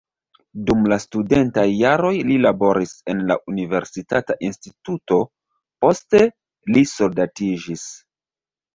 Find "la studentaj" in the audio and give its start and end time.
0.93-1.65